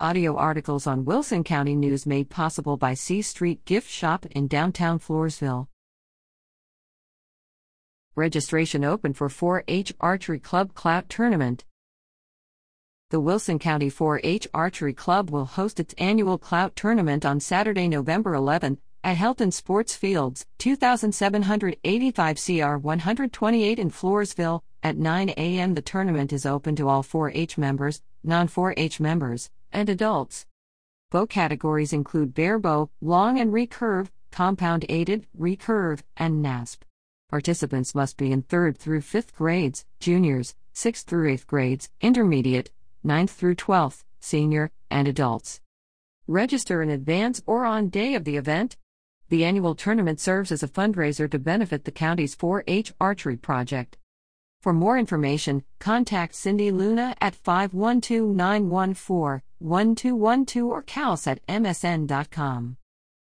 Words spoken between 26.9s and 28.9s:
4 H members, non 4